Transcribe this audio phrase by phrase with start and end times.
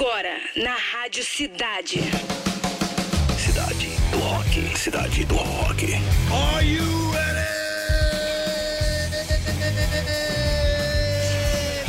[0.00, 2.00] Agora, na Rádio Cidade.
[3.36, 4.78] Cidade do Rock.
[4.78, 5.92] Cidade do Rock.
[6.32, 7.46] Are you ready?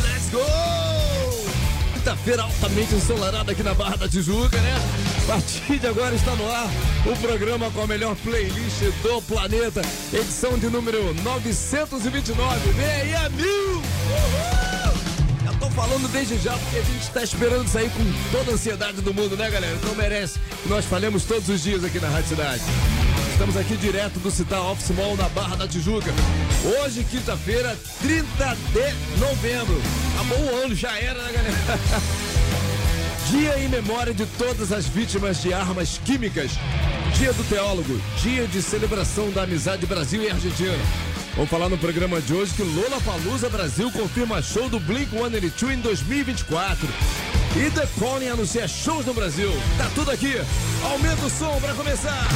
[0.04, 0.42] Let's go!
[1.94, 4.76] Quinta-feira altamente ensolarada aqui na Barra da Tijuca, né?
[5.24, 6.68] A partir de agora está no ar
[7.06, 9.82] o programa com a melhor playlist do planeta,
[10.12, 12.72] edição de número 929.
[12.74, 13.78] Vem aí, a mil!
[13.78, 14.71] Uhul!
[15.62, 18.04] Tô falando desde já, porque a gente está esperando sair com
[18.36, 19.76] toda a ansiedade do mundo, né, galera?
[19.76, 22.64] Então merece nós falemos todos os dias aqui na Rádio Cidade.
[23.32, 26.12] Estamos aqui direto do Citar Office Mall na Barra da Tijuca.
[26.66, 29.80] Hoje, quinta-feira, 30 de novembro.
[30.16, 31.56] Acabou o ano, já era, né, galera?
[33.30, 36.54] Dia em memória de todas as vítimas de armas químicas.
[37.20, 38.02] Dia do teólogo.
[38.20, 40.74] Dia de celebração da amizade Brasil e Argentina.
[41.36, 45.80] Vamos falar no programa de hoje que Lola Palusa Brasil confirma show do Blink-182 em
[45.80, 46.88] 2024.
[47.56, 49.52] E The Pony anuncia shows no Brasil.
[49.78, 50.34] Tá tudo aqui.
[50.84, 52.28] Aumenta o som para começar.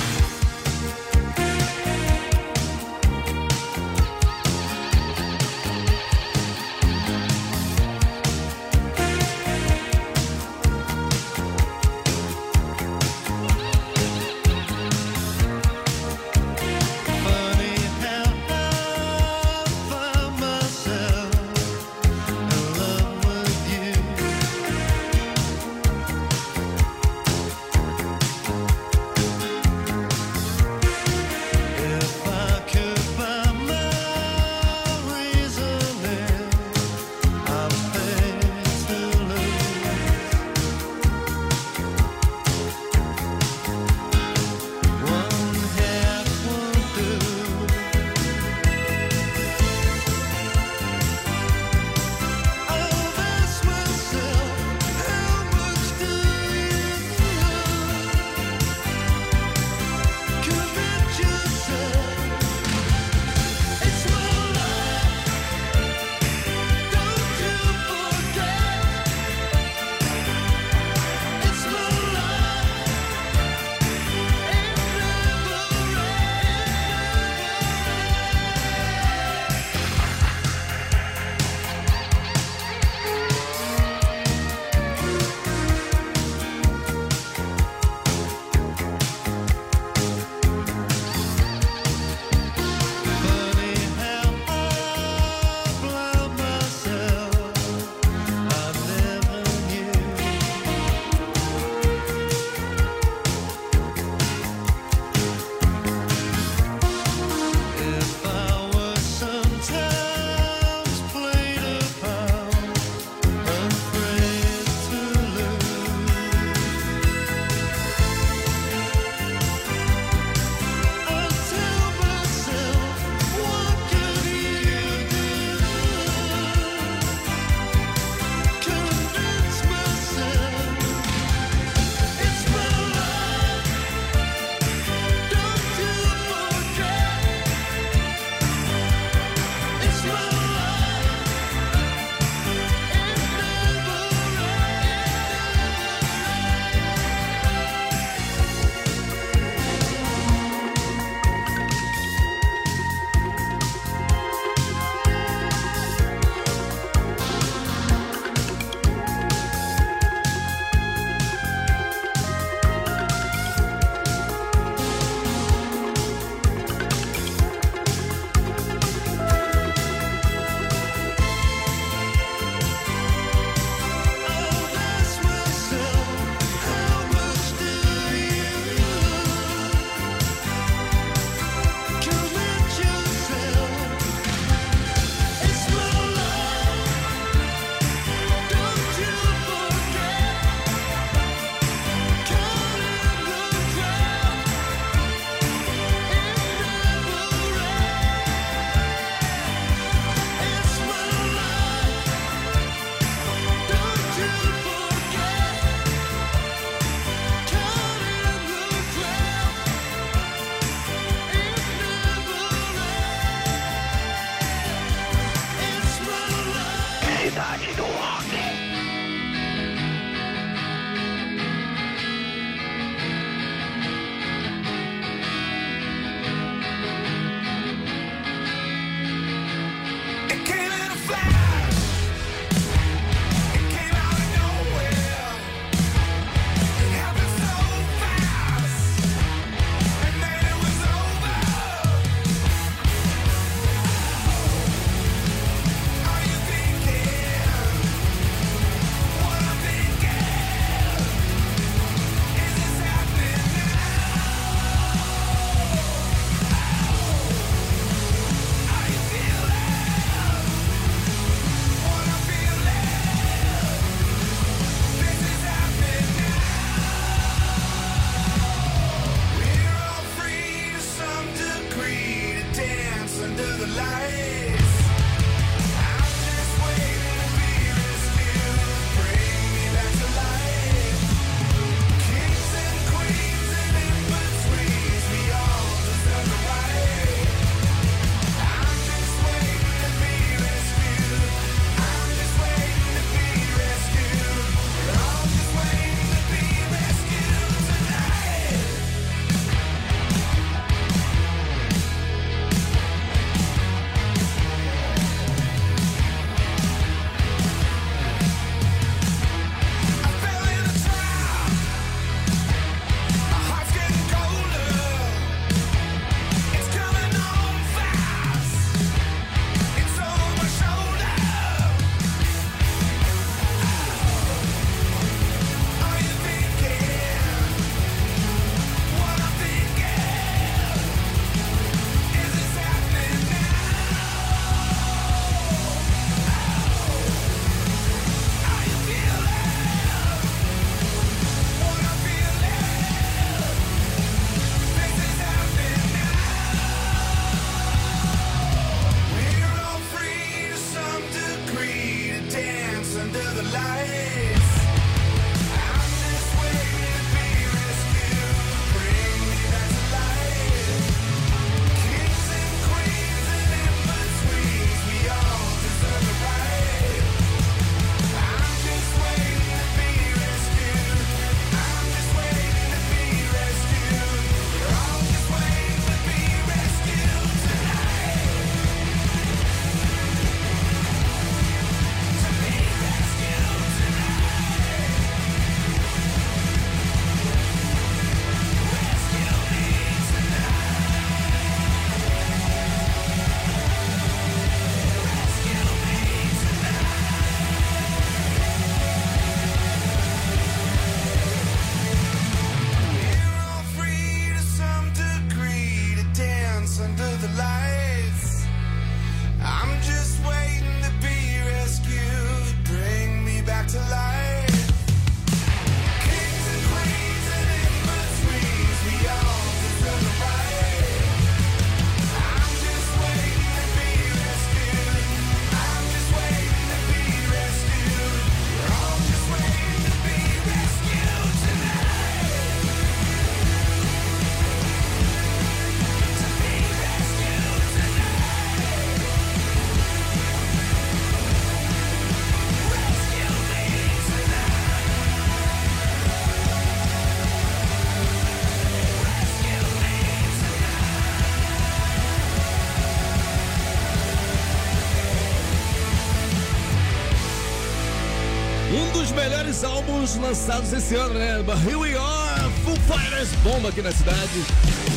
[460.14, 461.42] Lançados esse ano, né?
[461.44, 462.52] But Here We Are,
[462.88, 464.46] Fighters, bomba aqui na cidade.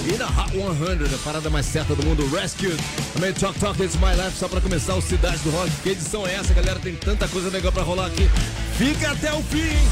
[0.07, 2.77] E na Hot 100, a parada mais certa do mundo, Rescued.
[3.15, 5.71] Também Talk Talk It's My Life, só pra começar o Cidade do Rock.
[5.83, 6.79] Que edição é essa, galera?
[6.79, 8.29] Tem tanta coisa legal pra rolar aqui.
[8.77, 9.89] Fica até o fim, hein?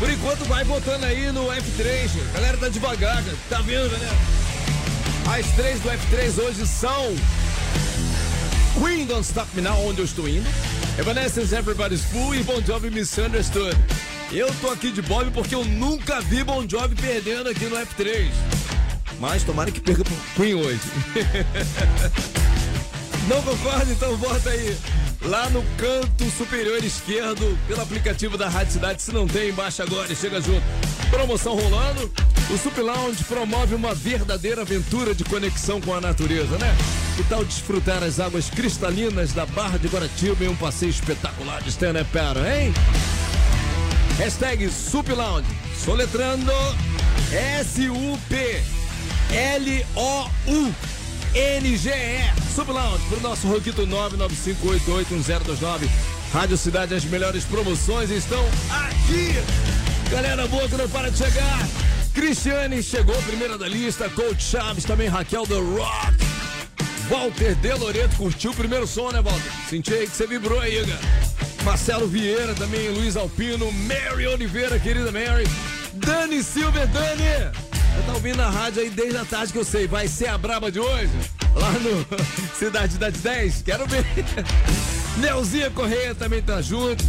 [0.00, 2.10] Por enquanto, vai votando aí no F3.
[2.34, 3.22] Galera, tá devagar.
[3.48, 4.16] Tá vendo, galera?
[5.38, 7.14] As três do F3 hoje são
[8.82, 10.46] Queen Don't Stop Me Now, onde eu estou indo.
[10.98, 13.76] Evanescence Everybody's Fool e Bon Jovi Misunderstood.
[14.32, 18.28] Eu tô aqui de Bob porque eu nunca vi Bon Jovi perdendo aqui no F3.
[19.20, 20.80] Mas tomara que perca pro Queen hoje.
[23.28, 23.90] Não concorda?
[23.90, 24.76] Então vota aí.
[25.22, 29.02] Lá no canto superior esquerdo, pelo aplicativo da Rádio Cidade.
[29.02, 30.62] Se não tem, baixa agora e chega junto.
[31.10, 32.12] Promoção rolando.
[32.48, 36.76] O Sup Lounge promove uma verdadeira aventura de conexão com a natureza, né?
[37.16, 41.70] Que tal desfrutar as águas cristalinas da Barra de Guaratiba em um passeio espetacular de
[41.70, 42.72] up paddle, hein?
[44.18, 45.46] Hashtag Sup Lounge.
[45.84, 46.52] Soletrando
[47.32, 48.62] S-U-P
[49.30, 50.74] L-O-U.
[51.36, 55.86] NGE Sublounge pro nosso Roquito 995881029
[56.32, 59.34] Rádio Cidade, as melhores promoções estão aqui
[60.10, 61.68] Galera boa que não para de chegar
[62.14, 66.16] Cristiane chegou, primeira da lista Coach Chaves, também Raquel The Rock
[67.10, 69.52] Walter De Loreto curtiu o primeiro som, né, Walter?
[69.68, 75.10] Senti aí que você vibrou aí, cara Marcelo Vieira também, Luiz Alpino Mary Oliveira, querida
[75.10, 75.44] Mary
[75.94, 77.50] Dani Silver, Dani
[77.96, 79.88] você tá ouvindo a rádio aí desde a tarde que eu sei.
[79.88, 81.10] Vai ser a braba de hoje?
[81.54, 82.06] Lá no
[82.54, 83.62] Cidade das 10?
[83.62, 84.04] Quero ver.
[85.18, 87.02] Neuzinha Correia também tá junto.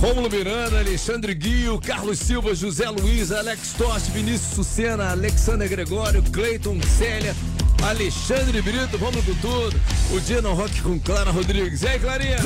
[0.00, 6.80] Rômulo Miranda, Alexandre Guio, Carlos Silva, José Luiz, Alex Toste, Vinícius Sucena, Alexander Gregório, Cleiton
[6.82, 7.34] Célia,
[7.82, 9.80] Alexandre Brito, vamos com tudo.
[10.12, 11.82] O dia no rock com Clara Rodrigues.
[11.82, 12.36] E aí, Clarinha?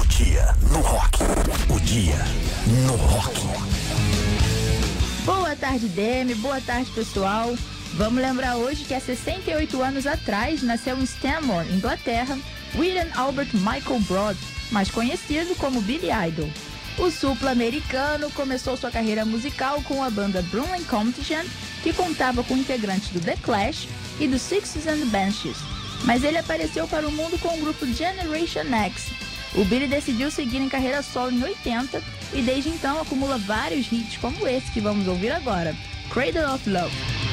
[0.00, 1.18] O dia no rock.
[1.68, 2.16] O dia
[2.86, 3.40] no rock.
[5.24, 6.34] Boa tarde, Demi.
[6.36, 7.54] Boa tarde, pessoal.
[7.94, 12.38] Vamos lembrar hoje que há 68 anos atrás nasceu em Stanmore, Inglaterra,
[12.76, 14.38] William Albert Michael Broad,
[14.70, 16.48] mais conhecido como Billy Idol.
[17.00, 21.46] O supla-americano começou sua carreira musical com a banda Brooklyn Competition,
[21.82, 23.88] que contava com integrantes do The Clash
[24.20, 25.56] e do Sixes and Benches.
[26.04, 29.12] Mas ele apareceu para o mundo com o grupo Generation X.
[29.54, 32.02] O Billy decidiu seguir em carreira solo em 80
[32.34, 35.74] e desde então acumula vários hits como esse que vamos ouvir agora,
[36.10, 37.29] Cradle of Love.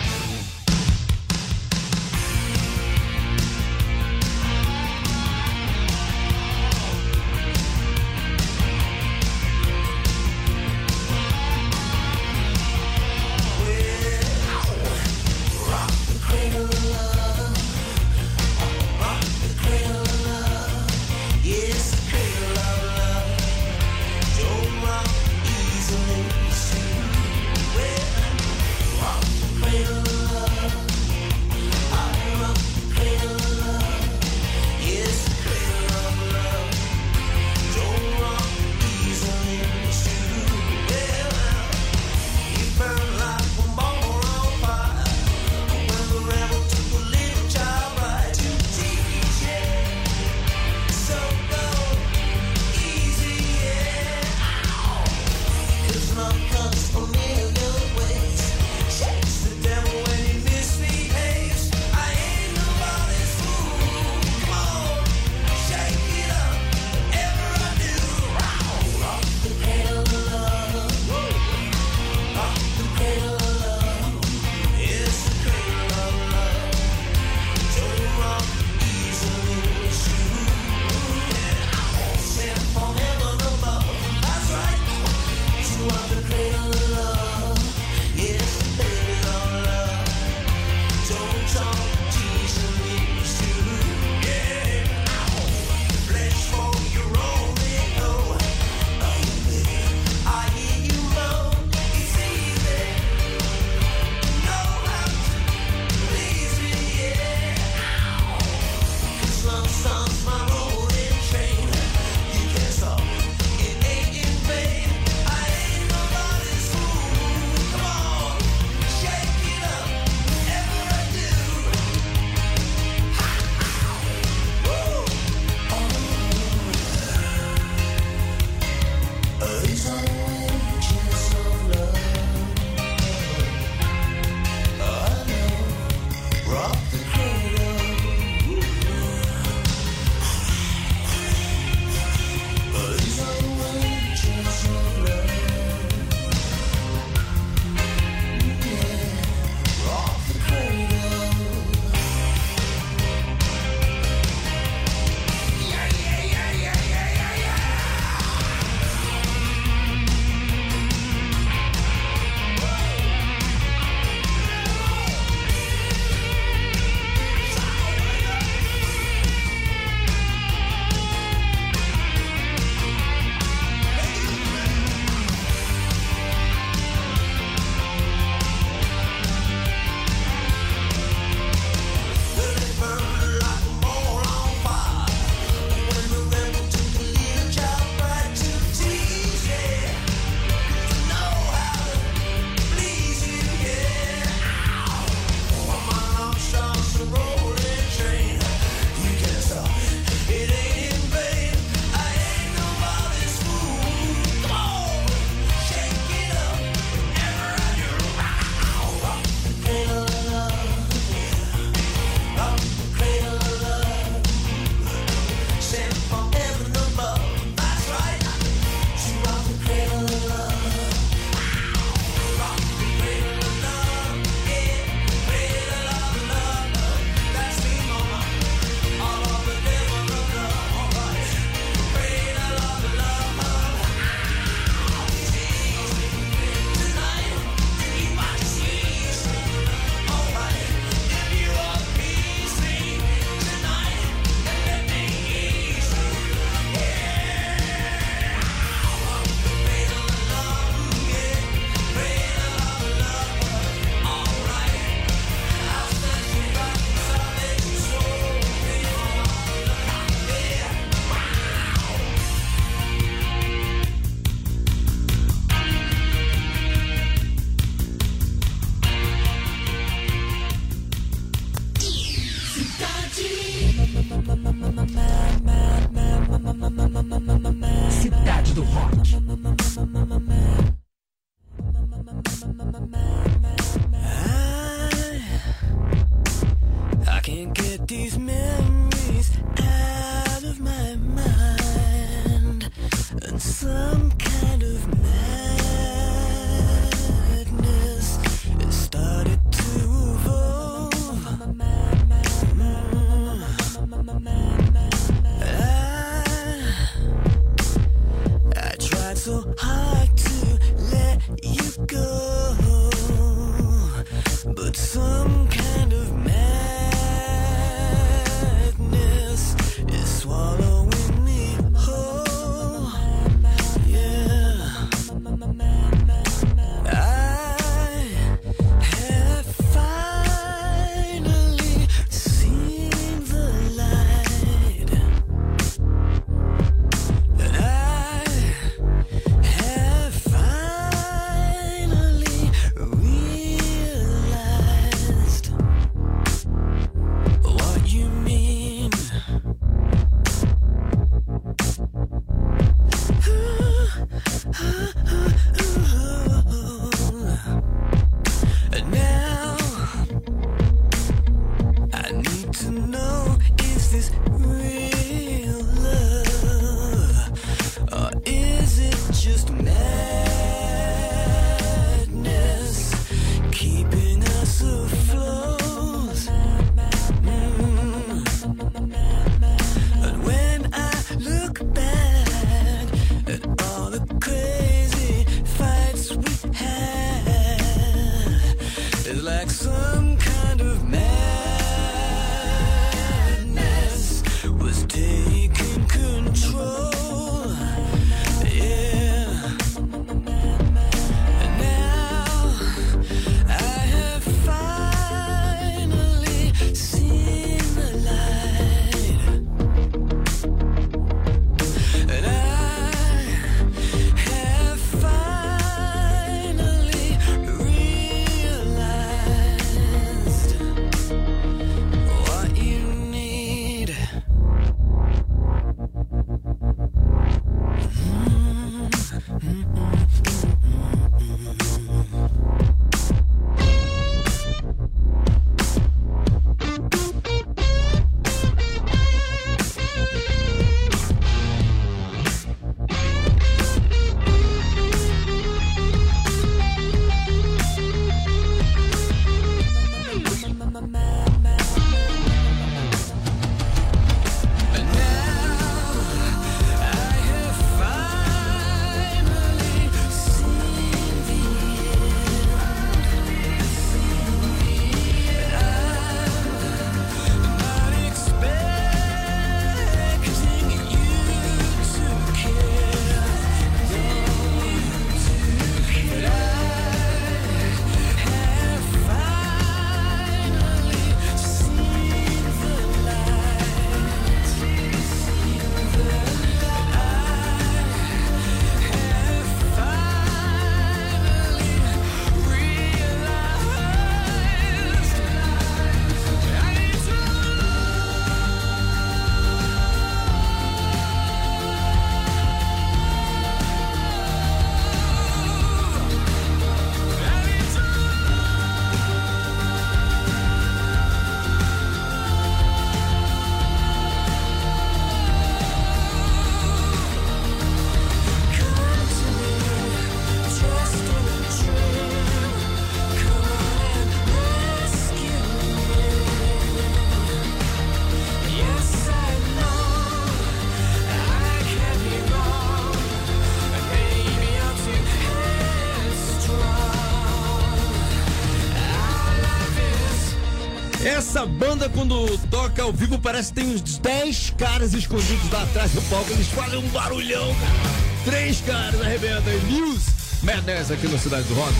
[541.29, 545.91] Essa banda, quando toca ao vivo, parece que tem uns 10 caras escondidos lá atrás
[545.91, 546.31] do palco.
[546.31, 548.23] Eles fazem um barulhão, cara.
[548.23, 549.51] Três caras arrebentam.
[549.67, 550.03] News
[550.41, 551.73] Madness aqui no Cidade do Rock.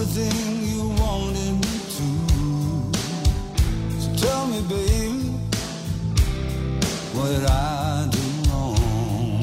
[0.00, 2.08] Everything you wanted me to.
[4.00, 5.28] So tell me, baby,
[7.12, 9.40] what did I do wrong?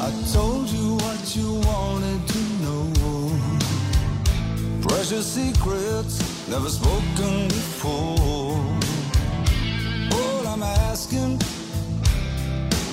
[0.00, 2.84] I told you what you wanted to know.
[4.88, 6.14] Precious secrets
[6.48, 8.56] never spoken before.
[10.16, 11.38] All I'm asking,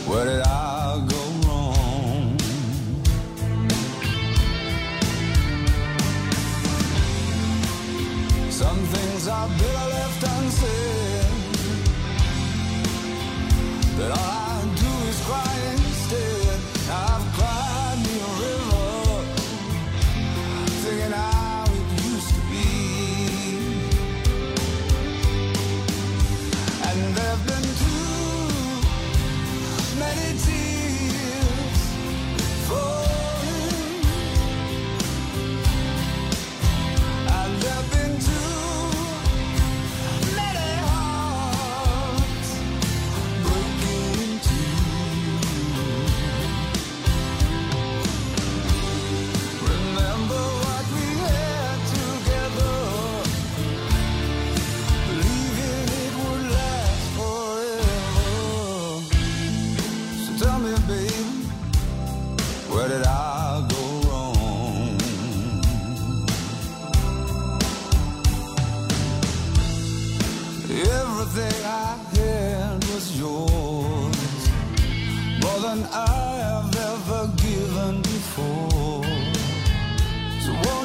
[0.05, 0.50] where did I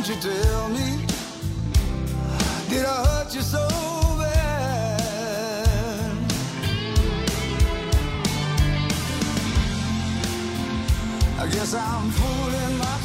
[0.09, 1.05] Won't you tell me?
[2.69, 3.66] Did I hurt you so
[4.21, 5.33] bad?
[11.40, 12.96] I guess I'm fooling myself.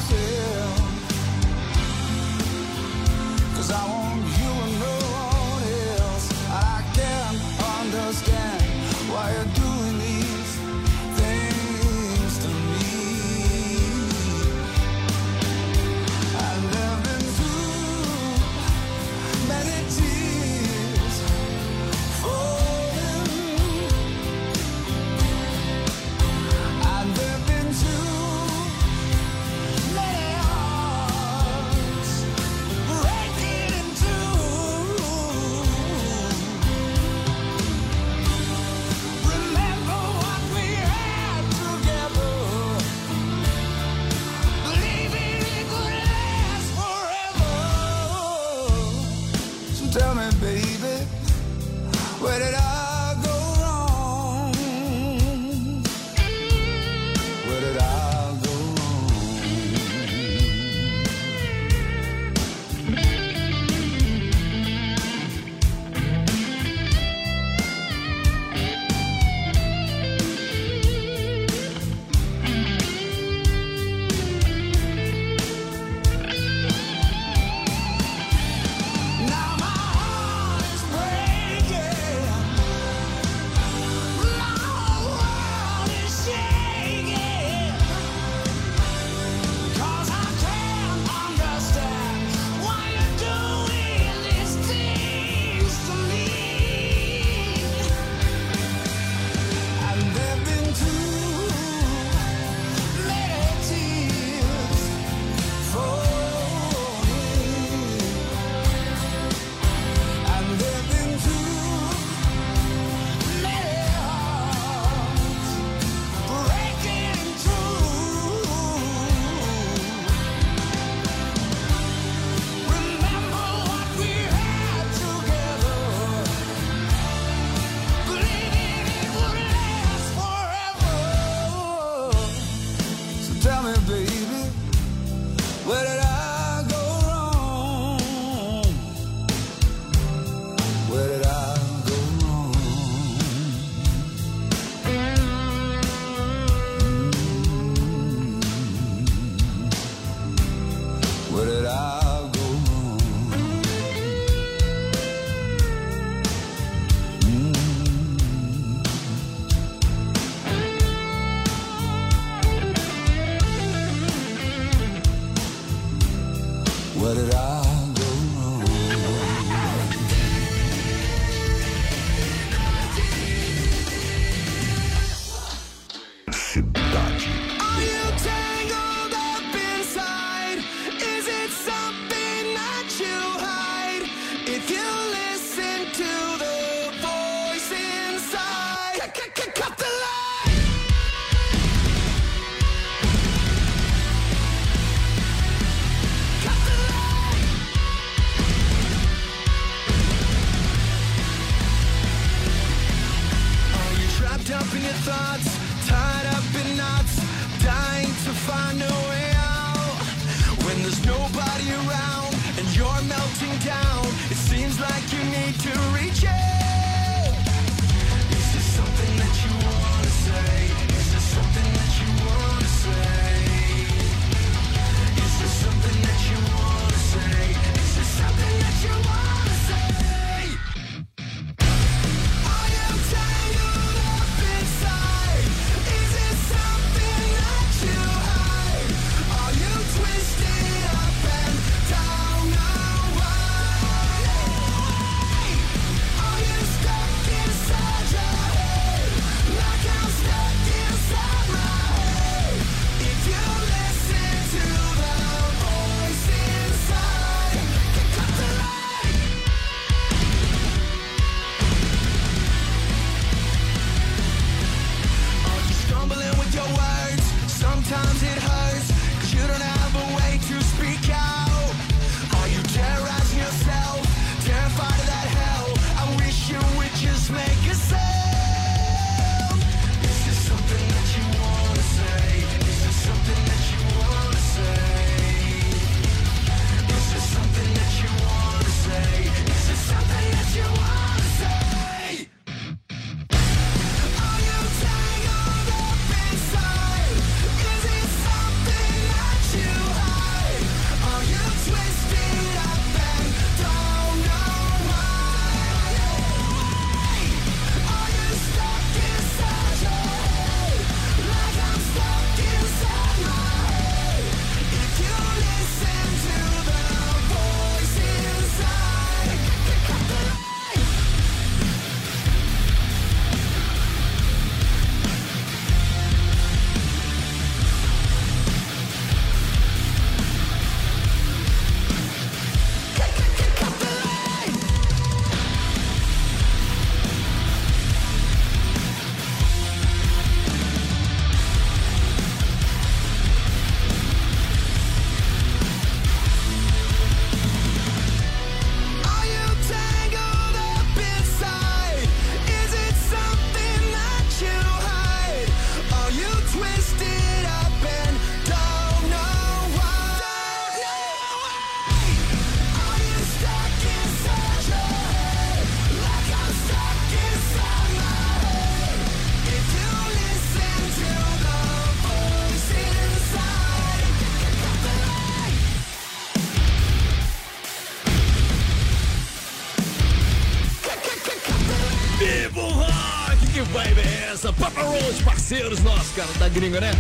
[385.52, 386.92] Parceiros nossos, cara, da gringa, né?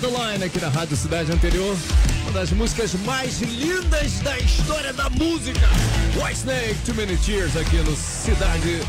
[0.00, 1.76] Line aqui na Rádio Cidade Anterior.
[2.22, 5.66] Uma das músicas mais lindas da história da música.
[6.14, 8.82] White Snake, Too Many Tears aqui no Cidade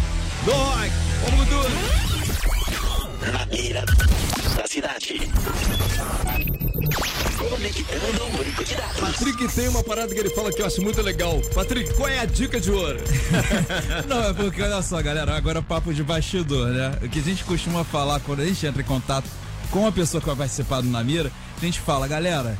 [0.46, 0.92] do Rock.
[1.26, 3.32] Vamos tudo.
[3.32, 3.84] Na beira
[4.56, 5.22] da cidade.
[7.50, 9.00] Conectando o banco de dados.
[9.00, 11.42] Patrick tem uma parada que ele fala que eu acho muito legal.
[11.54, 13.00] Patrick, qual é a dica de ouro?
[14.08, 16.98] Não, é porque olha só, galera, agora é papo de bastidor, né?
[17.04, 19.26] O que a gente costuma falar quando a gente entra em contato
[19.72, 22.58] com a pessoa que vai participar do Namira, a gente fala, galera,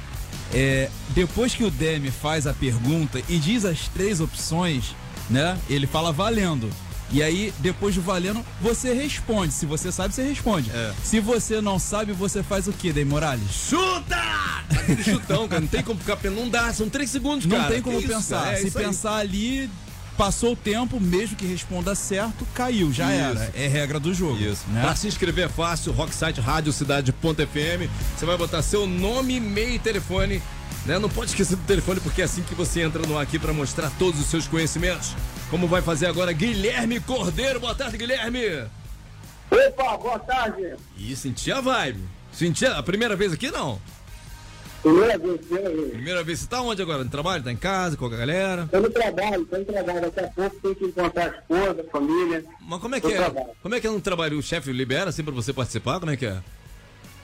[0.54, 4.96] é, depois que o Demi faz a pergunta e diz as três opções,
[5.30, 5.58] né?
[5.70, 6.70] Ele fala valendo.
[7.12, 9.52] E aí, depois do valendo, você responde.
[9.52, 10.70] Se você sabe, você responde.
[10.70, 10.94] É.
[11.04, 13.50] Se você não sabe, você faz o quê, Demi Morales?
[13.52, 14.29] Chuta!
[14.70, 15.62] Aquele chutão, cara.
[15.62, 16.40] Não tem como ficar pensando.
[16.40, 17.72] Não dá, são três segundos, Não cara.
[17.72, 18.54] tem como Que isso, pensar.
[18.54, 18.86] É Se isso aí.
[18.86, 19.70] pensar ali,
[20.18, 23.40] passou o tempo, mesmo que responda certo, caiu, já Isso.
[23.42, 23.52] era.
[23.56, 24.38] É regra do jogo.
[24.42, 24.66] Isso.
[24.70, 24.82] Né?
[24.82, 27.90] Pra se inscrever é fácil, Rocksite Rádio Cidade.fm.
[28.18, 30.42] Você vai botar seu nome, e-mail e telefone.
[30.86, 30.98] Né?
[31.00, 33.52] Não pode esquecer do telefone, porque é assim que você entra no ar aqui para
[33.54, 35.16] mostrar todos os seus conhecimentos.
[35.50, 37.60] Como vai fazer agora Guilherme Cordeiro.
[37.60, 38.66] Boa tarde, Guilherme.
[39.52, 40.76] Opa, boa tarde.
[40.98, 42.04] Ih, senti a vibe.
[42.32, 43.82] Senti a a primeira vez aqui, não?
[44.82, 45.92] Primeira vez, primeira vez.
[45.92, 46.40] Primeira vez.
[46.40, 47.04] Você tá onde agora?
[47.04, 47.44] No trabalho?
[47.44, 48.68] Tá em casa, com a galera?
[48.72, 50.02] Tô no trabalho, tô no trabalho.
[50.02, 52.46] Daqui a pouco tem que encontrar a esposa, a família.
[52.62, 53.18] Mas como é que é?
[53.18, 53.48] trabalho.
[53.62, 54.38] Como é que é no trabalho?
[54.40, 56.00] O chefe libera assim pra você participar?
[56.00, 56.38] Como é que é?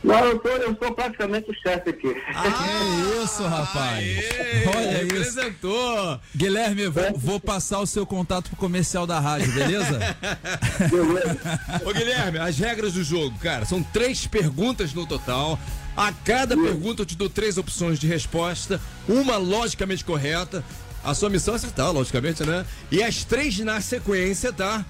[0.03, 2.13] Não, eu sou, eu sou praticamente o chefe aqui.
[2.13, 4.03] Que isso, rapaz.
[4.05, 5.15] Aê, Olha isso.
[5.39, 6.19] representou.
[6.35, 9.99] Guilherme, vou, vou passar o seu contato pro comercial da rádio, beleza?
[10.91, 11.39] Beleza.
[11.83, 15.57] Ô Guilherme, as regras do jogo, cara, são três perguntas no total.
[15.95, 20.63] A cada pergunta eu te dou três opções de resposta, uma logicamente correta.
[21.03, 22.65] A sua missão é acertar, logicamente, né?
[22.91, 24.83] E as três na sequência, tá?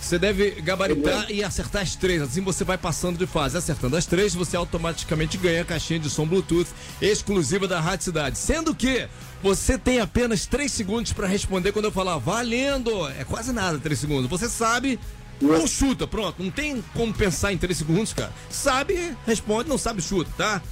[0.00, 2.20] Você deve gabaritar e acertar as três.
[2.20, 3.56] Assim você vai passando de fase.
[3.56, 6.68] Acertando as três, você automaticamente ganha a caixinha de som Bluetooth
[7.00, 8.36] exclusiva da Rádio Cidade.
[8.36, 9.06] Sendo que
[9.40, 13.08] você tem apenas três segundos para responder quando eu falar valendo.
[13.10, 14.28] É quase nada, três segundos.
[14.28, 14.98] Você sabe
[15.42, 16.42] ou chuta, pronto.
[16.42, 18.32] Não tem como pensar em três segundos, cara.
[18.50, 20.62] Sabe, responde, não sabe, chuta, tá?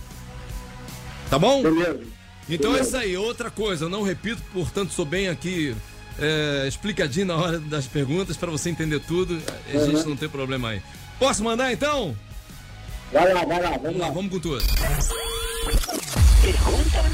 [1.28, 1.62] Tá bom?
[1.62, 2.00] Beleza.
[2.48, 3.16] Então é isso aí.
[3.16, 5.74] Outra coisa, não repito, portanto, sou bem aqui
[6.18, 9.40] é, explicadinho na hora das perguntas para você entender tudo.
[9.72, 10.82] A gente não tem problema aí.
[11.18, 12.16] Posso mandar então?
[13.12, 14.12] Vai lá, vai lá, vamos Vamos lá, lá.
[14.12, 14.64] vamos com tudo.
[16.42, 17.10] Pergunta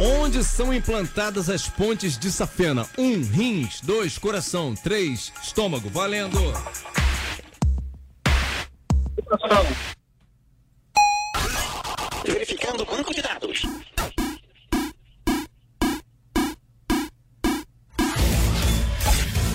[0.00, 2.86] Onde são implantadas as pontes de safena?
[2.96, 3.80] Um, rins.
[3.80, 4.74] Dois, coração.
[4.76, 5.88] Três, estômago.
[5.90, 6.38] Valendo.
[12.24, 13.62] verificando o banco de dados.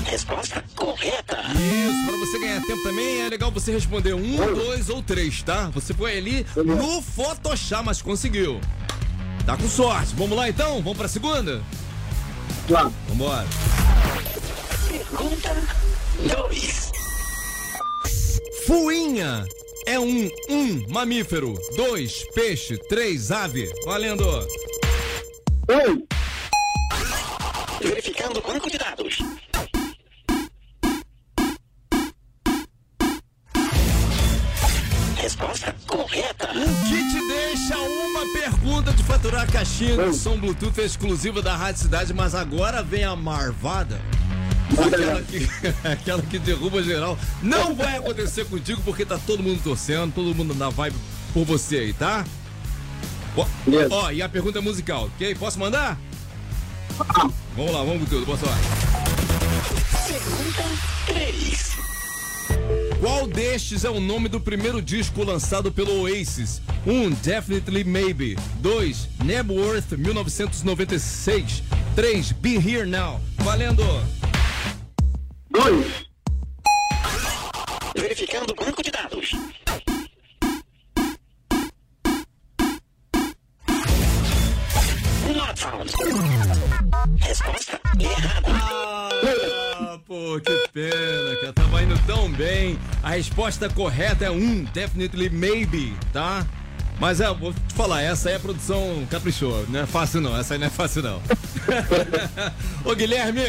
[0.05, 1.41] Resposta correta.
[1.53, 5.69] Isso, pra você ganhar tempo também é legal você responder um, dois ou três, tá?
[5.69, 8.59] Você foi ali no Photoshop, mas conseguiu.
[9.45, 10.13] Tá com sorte.
[10.15, 10.81] Vamos lá então?
[10.81, 11.61] Vamos pra segunda?
[12.69, 12.91] Lá.
[13.09, 13.45] Vambora.
[14.87, 15.55] Pergunta
[16.47, 16.91] 2.
[18.65, 19.45] Fuinha
[19.85, 23.69] é um, um mamífero, dois peixe, três ave.
[23.85, 24.25] Valendo.
[25.67, 26.05] Oi,
[27.81, 29.17] Verificando o banco de dados.
[39.43, 43.99] A caixinha de som Bluetooth exclusiva da Rádio Cidade, mas agora vem a marvada.
[44.71, 45.49] Aquela que,
[45.87, 47.17] aquela que derruba geral.
[47.41, 50.95] Não vai acontecer contigo porque tá todo mundo torcendo, todo mundo na vibe
[51.33, 52.25] por você aí, tá?
[53.35, 53.45] Ó,
[53.91, 55.35] ó, e a pergunta é musical, ok?
[55.35, 55.97] Posso mandar?
[57.55, 58.61] Vamos lá, vamos com tudo, boa sorte.
[60.07, 60.63] Pergunta
[61.07, 61.72] 3.
[63.03, 66.61] Qual destes é o nome do primeiro disco lançado pelo Oasis?
[66.87, 66.89] 1.
[66.89, 68.37] Um, Definitely Maybe.
[68.61, 69.09] 2.
[69.25, 71.63] Nebworth 1996.
[71.97, 72.31] 3.
[72.31, 73.19] Be Here Now.
[73.39, 73.83] Valendo!
[75.49, 76.07] dois,
[77.93, 79.31] Verificando o banco de dados.
[85.35, 85.91] Not found.
[87.19, 88.82] Resposta errada.
[90.39, 91.53] Que pena, cara.
[91.53, 92.77] Tava indo tão bem.
[93.01, 94.33] A resposta correta é 1.
[94.33, 96.45] Um, Definitely Maybe, tá?
[96.99, 99.65] Mas é, vou te falar, essa aí a produção caprichou.
[99.69, 101.21] Não é fácil não, essa aí não é fácil não.
[102.85, 103.41] Ô Guilherme,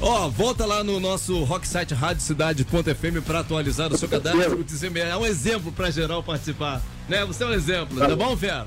[0.00, 4.64] ó, volta lá no nosso rocksite radiocidade.fm pra atualizar o seu cadastro.
[4.98, 7.24] É um exemplo pra geral participar, né?
[7.24, 8.66] Você é um exemplo, tá bom, fera?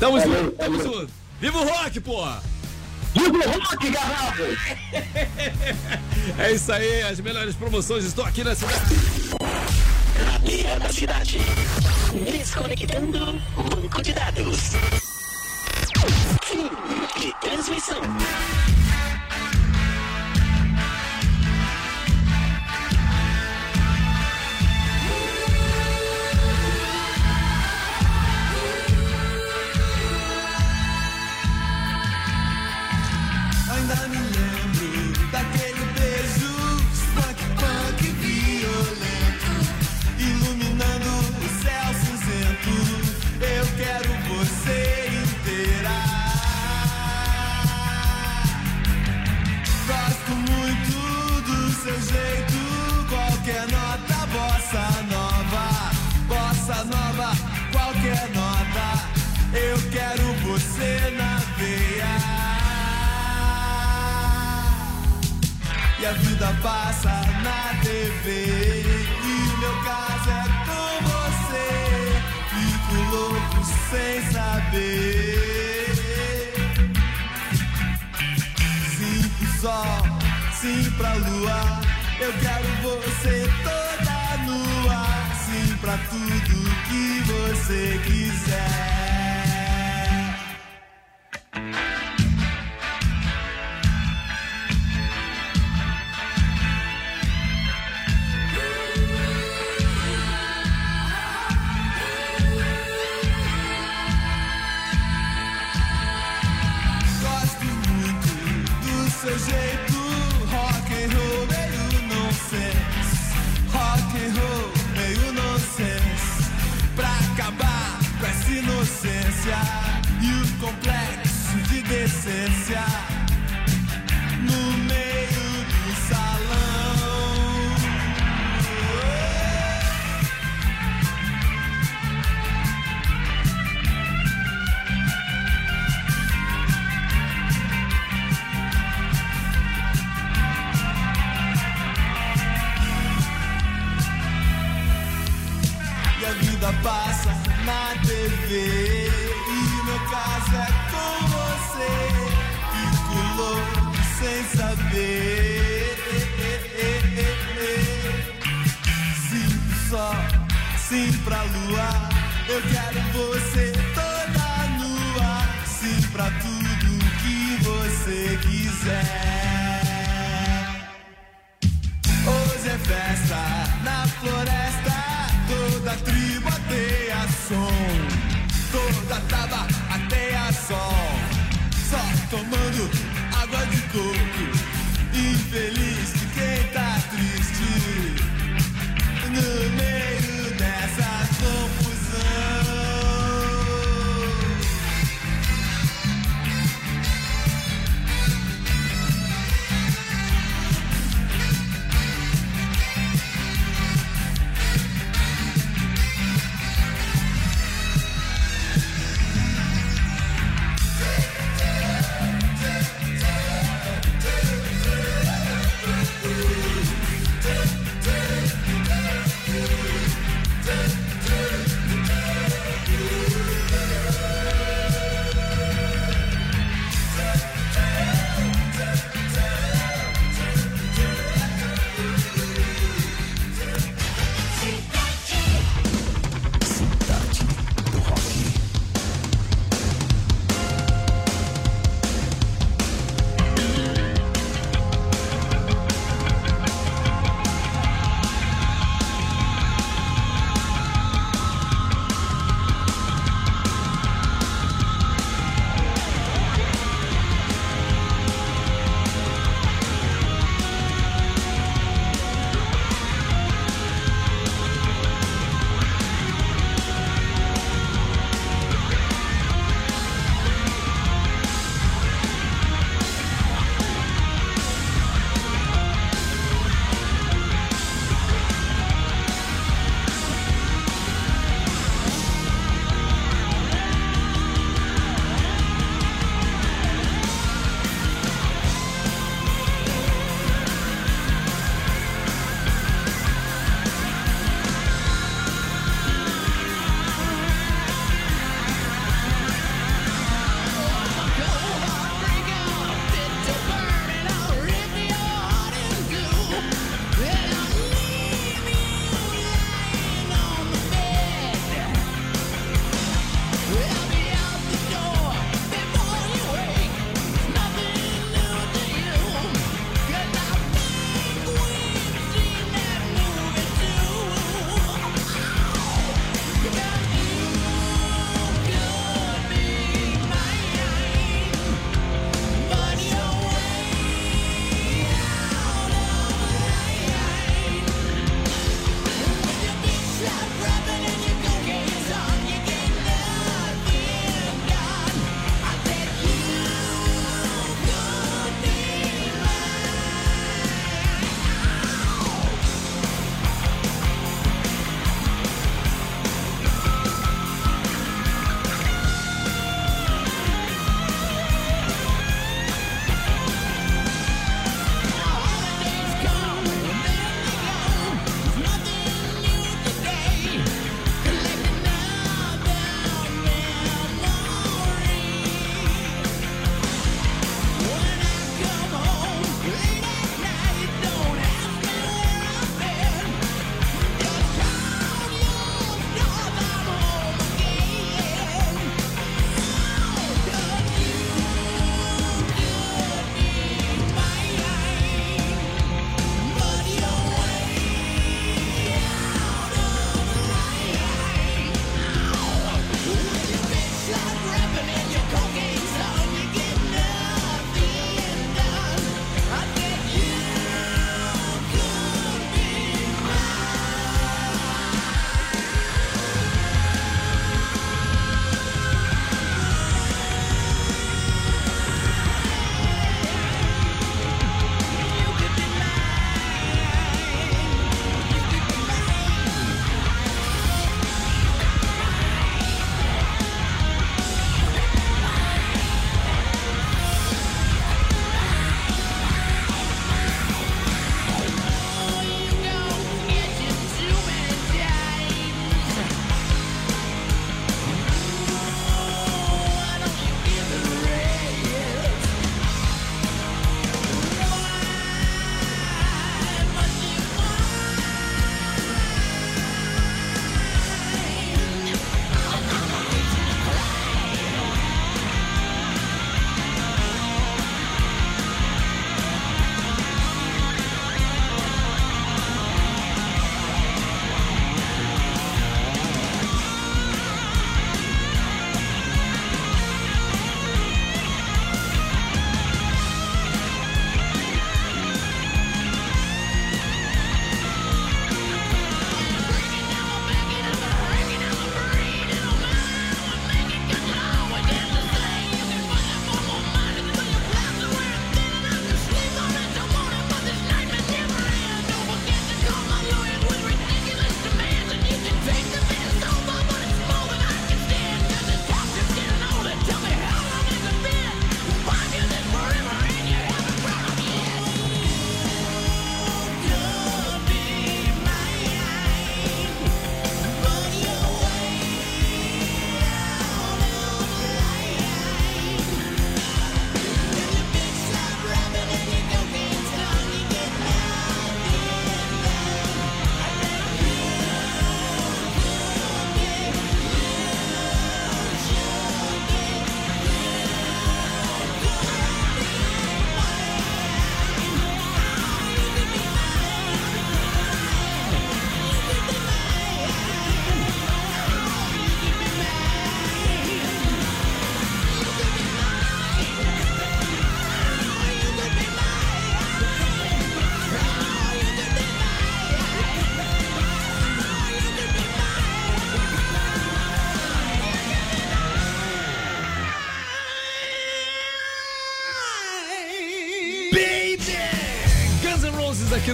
[0.00, 1.10] Tamo junto, tamo junto.
[1.40, 2.42] Viva o rock, porra!
[3.14, 4.58] Rock, garrafas!
[6.38, 8.96] É isso aí, as melhores promoções estão aqui na cidade.
[10.24, 11.38] Na beira da cidade.
[12.12, 14.72] Desconectando banco de dados.
[16.42, 16.70] Fim
[17.20, 18.00] de transmissão.
[66.62, 67.10] passa
[67.42, 68.84] na TV.
[69.24, 71.68] E o meu caso é com você.
[72.50, 75.94] Fico louco sem saber.
[78.96, 79.96] Sim pro sol,
[80.52, 81.80] sim pra lua.
[82.20, 85.06] Eu quero você toda nua.
[85.46, 86.54] Sim pra tudo
[86.88, 89.13] que você quiser.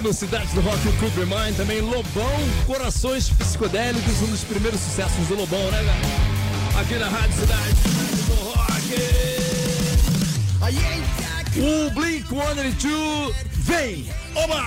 [0.01, 2.31] No Cidade do Rock, o Clube Mind, também Lobão,
[2.65, 6.79] Corações Psicodélicos, um dos primeiros sucessos do Lobão, né, galera?
[6.79, 7.73] Aqui na Rádio Cidade
[8.25, 8.61] do Rock.
[11.57, 14.09] O Blink-182 vem!
[14.35, 14.63] Oba!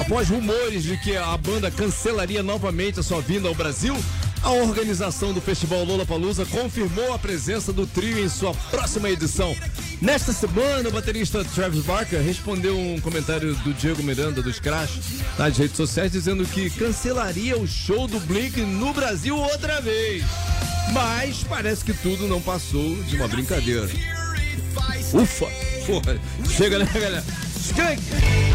[0.00, 3.96] Após rumores de que a banda cancelaria novamente a sua vinda ao Brasil,
[4.42, 9.56] a organização do Festival Lollapalooza confirmou a presença do trio em sua próxima edição.
[10.00, 14.98] Nesta semana, o baterista Travis Barker respondeu um comentário do Diego Miranda dos Crash
[15.38, 20.24] nas redes sociais dizendo que cancelaria o show do Blink no Brasil outra vez.
[20.92, 23.88] Mas parece que tudo não passou de uma brincadeira.
[25.12, 25.46] Ufa!
[25.86, 26.18] Porra,
[26.50, 27.24] chega né, galera?
[27.56, 28.53] Skunk!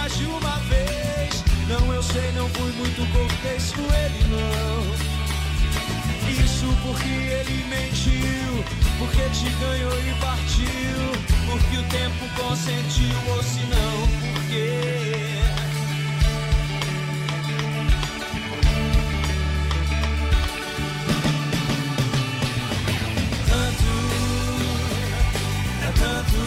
[0.00, 1.44] Mais de uma vez.
[1.68, 4.80] Não, eu sei, não fui muito cortês com ele, não.
[6.30, 8.64] Isso porque ele mentiu
[8.98, 11.12] Porque te ganhou e partiu
[11.46, 14.68] Porque o tempo consentiu Ou se não, porque
[23.48, 23.92] Tanto
[25.82, 26.40] é tanto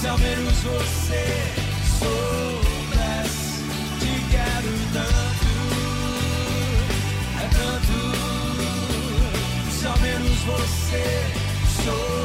[0.00, 1.55] Se ao menos você
[10.66, 11.02] você
[11.84, 12.15] soubesse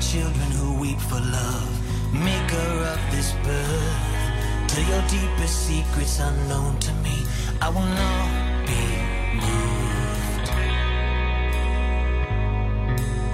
[0.00, 1.70] children who weep for love.
[2.12, 4.16] Maker of this birth.
[4.68, 7.24] To your deepest secrets unknown to me,
[7.62, 8.84] I will not be
[9.40, 10.48] moved.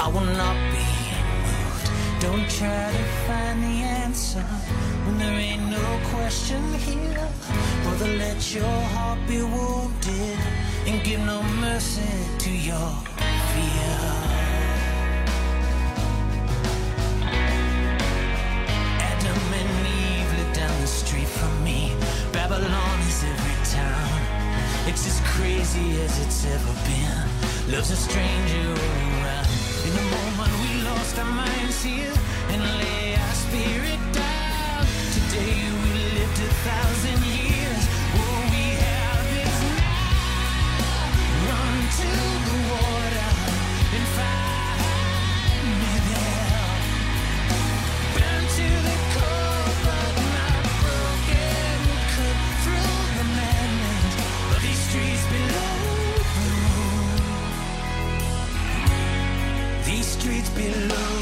[0.01, 0.87] I will not be
[1.47, 1.91] moved.
[2.21, 4.47] Don't try to find the answer
[5.05, 7.29] when there ain't no question here.
[7.83, 10.39] Brother, let your heart be wounded
[10.87, 12.91] and give no mercy to your
[13.53, 14.32] fear.
[22.63, 24.21] Babylon is every town.
[24.87, 27.75] It's as crazy as it's ever been.
[27.75, 29.47] Love's a stranger around.
[29.85, 32.15] In the moment we lost our minds here
[32.51, 34.87] and lay our spirit down.
[35.13, 37.42] Today we lived a thousand years.
[60.55, 61.22] Below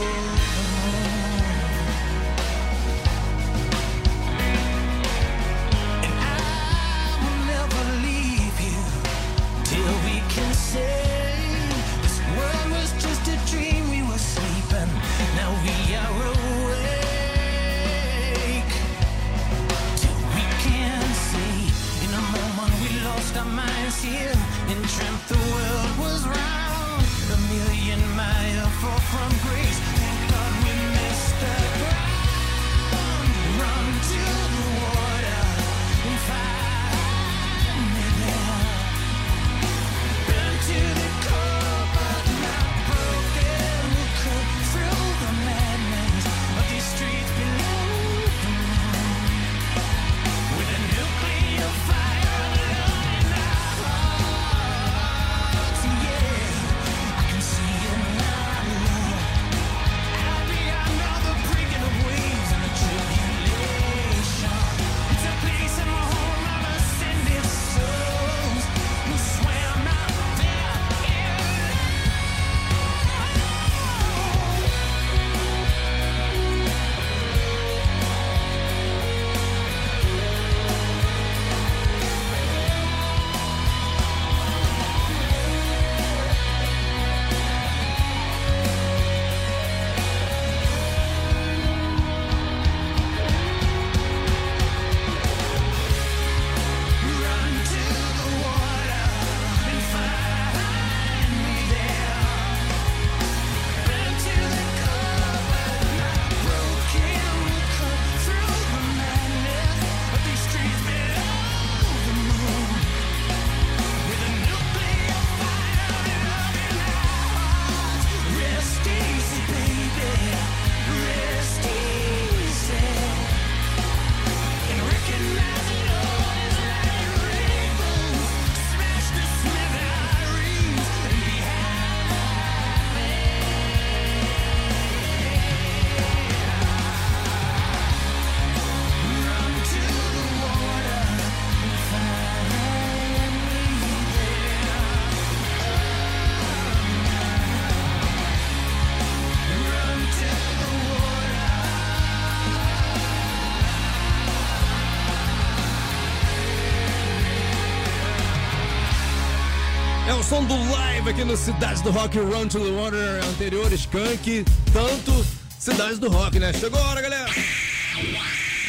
[160.30, 165.26] som do live aqui no Cidade do Rock Run to the Water, anterior Skank, tanto
[165.58, 166.52] Cidade do Rock, né?
[166.52, 167.28] Chegou a hora, galera!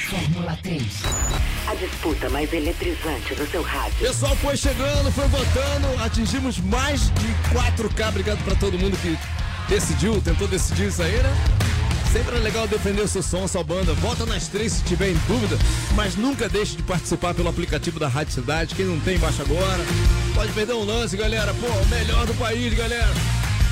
[0.10, 0.84] Fórmula 3.
[1.68, 3.96] A disputa mais eletrizante do seu rádio.
[4.00, 8.10] Pessoal foi chegando, foi votando, atingimos mais de 4K.
[8.10, 9.16] Obrigado pra todo mundo que
[9.70, 11.36] decidiu, tentou decidir isso aí, né?
[12.12, 13.94] Sempre é legal defender o seu som, sua banda.
[13.94, 15.60] Vota nas três se tiver em dúvida,
[15.96, 18.74] mas nunca deixe de participar pelo aplicativo da Rádio Cidade.
[18.74, 19.86] Quem não tem, baixa agora.
[20.42, 21.54] Pode perder um lance, galera.
[21.54, 23.14] Pô, melhor do país, galera.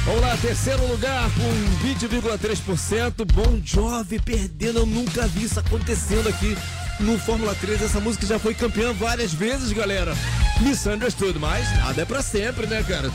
[0.06, 1.42] Vamos lá, terceiro lugar com
[1.88, 3.26] 20,3%.
[3.26, 4.78] Bom Jovem perdendo.
[4.78, 6.56] Eu nunca vi isso acontecendo aqui
[7.00, 7.82] no Fórmula 3.
[7.82, 10.16] Essa música já foi campeã várias vezes, galera.
[10.62, 13.12] Misunderstood, mas nada é pra sempre, né, cara?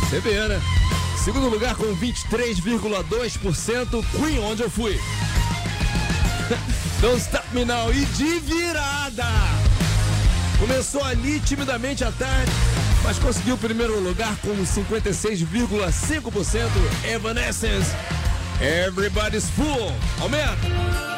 [0.00, 0.58] Você vê, né?
[1.22, 4.02] Segundo lugar com 23,2%.
[4.12, 4.98] Queen, onde eu fui?
[7.02, 7.92] Don't Stop Me Now.
[7.92, 9.26] E de virada!
[10.58, 12.50] Começou ali timidamente à tarde,
[13.04, 16.68] mas conseguiu o primeiro lugar com 56,5%.
[17.04, 17.94] Evanescence.
[18.60, 19.92] Everybody's Full.
[20.20, 21.13] Aumenta.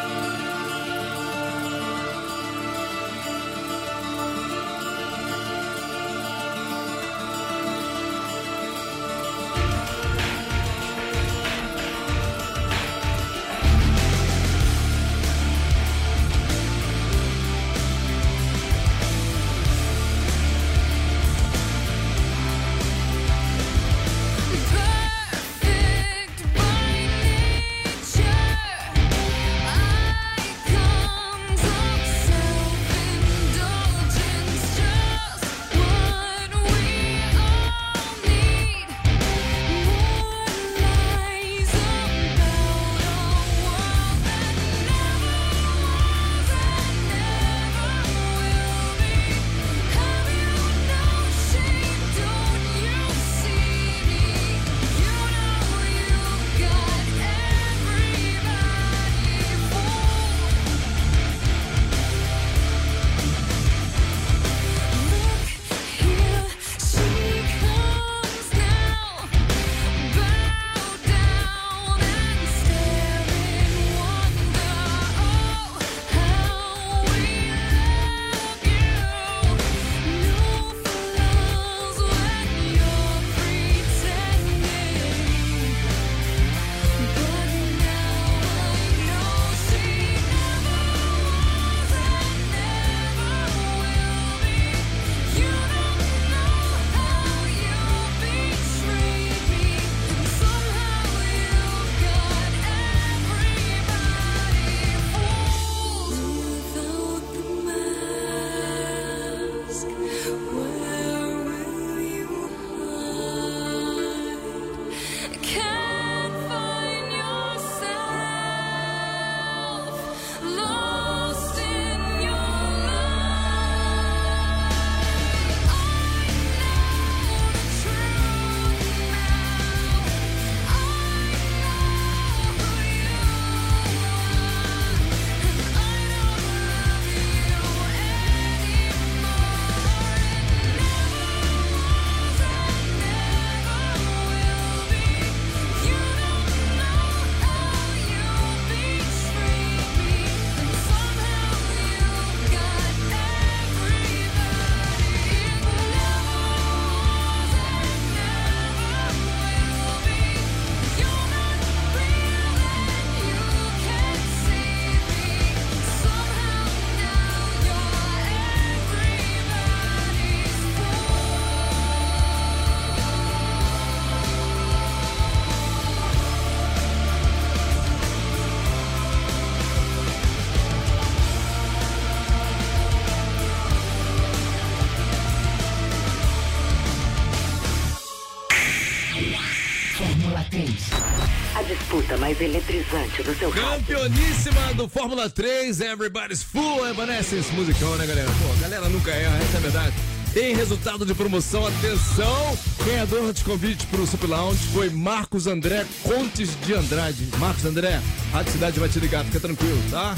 [192.37, 193.97] Mais eletrizante do seu rádio.
[193.97, 198.29] Campeoníssima do Fórmula 3, Everybody's Full Evanescence musicão, né, galera?
[198.29, 199.95] Pô, galera nunca erra, essa é a verdade.
[200.37, 202.59] Em resultado de promoção, atenção!
[202.85, 207.27] Ganhador de convite para o Super Lounge foi Marcos André Contes de Andrade.
[207.39, 208.01] Marcos André,
[208.35, 210.15] a cidade vai te ligar, fica tranquilo, tá?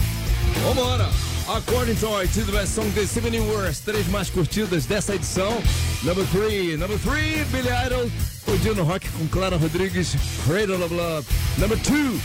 [0.65, 1.09] Vambora!
[1.49, 5.63] According to the song this evening were as três mais curtidas dessa edição.
[6.03, 8.11] Number 3, number 3, Billy Idol,
[8.53, 11.27] o Dino Rock com Clara Rodrigues, Cradle of Love.
[11.59, 12.21] Number 2,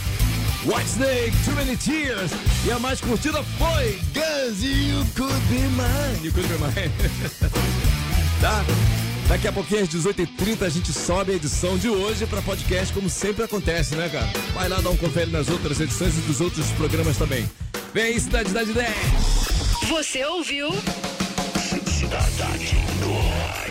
[0.64, 2.30] White Snake, Too Many Tears.
[2.64, 6.26] E a mais curtida foi Guns You Could Be Mine.
[6.26, 6.92] You Could Be Mine.
[8.40, 8.64] tá?
[9.28, 13.08] Daqui a pouquinho às 18h30 a gente sobe a edição de hoje para podcast, como
[13.08, 14.28] sempre acontece, né, cara?
[14.52, 17.48] Vai lá dar um confere nas outras edições e dos outros programas também.
[17.94, 18.74] Vem aí, Cidade da 10.
[19.88, 20.70] Você ouviu?
[21.86, 23.63] Cidade do Rock.